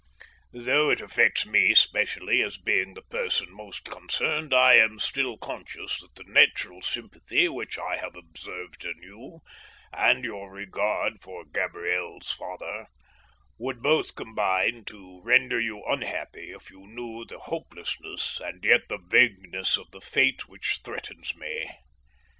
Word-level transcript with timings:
Though 0.51 0.89
it 0.89 0.99
affects 0.99 1.45
me 1.45 1.75
specially, 1.75 2.41
as 2.41 2.57
being 2.57 2.95
the 2.95 3.03
person 3.03 3.53
most 3.53 3.85
concerned, 3.85 4.51
I 4.51 4.73
am 4.77 4.97
still 4.97 5.37
conscious 5.37 6.01
that 6.01 6.15
the 6.15 6.23
natural 6.23 6.81
sympathy 6.81 7.47
which 7.47 7.77
I 7.77 7.97
have 7.97 8.15
observed 8.15 8.83
in 8.83 8.99
you, 9.03 9.41
and 9.93 10.25
your 10.25 10.51
regard 10.51 11.21
for 11.21 11.45
Gabriel's 11.45 12.31
father, 12.31 12.87
would 13.59 13.83
both 13.83 14.15
combine 14.15 14.85
to 14.85 15.21
render 15.21 15.59
you 15.59 15.83
unhappy 15.85 16.49
if 16.49 16.71
you 16.71 16.87
knew 16.87 17.23
the 17.23 17.37
hopelessness 17.37 18.39
and 18.39 18.63
yet 18.63 18.87
the 18.89 18.97
vagueness 18.97 19.77
of 19.77 19.91
the 19.91 20.01
fate 20.01 20.47
which 20.49 20.79
threatens 20.83 21.35
me. 21.35 21.69